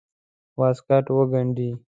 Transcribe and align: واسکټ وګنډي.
واسکټ 0.59 1.05
وګنډي. 1.17 1.69